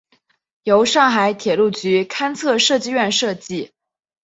[0.63, 3.71] 由上海铁路局勘测设计院设计。